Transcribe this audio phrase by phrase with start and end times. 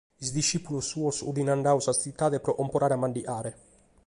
[0.23, 3.51] Is discìpulos suos fiant andados a tzitade pro comporare a mandigare.